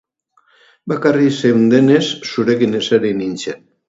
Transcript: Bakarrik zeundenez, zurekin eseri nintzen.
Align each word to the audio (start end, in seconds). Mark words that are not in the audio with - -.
Bakarrik 0.93 1.35
zeundenez, 1.45 2.01
zurekin 2.31 2.73
eseri 2.81 3.13
nintzen. 3.21 3.61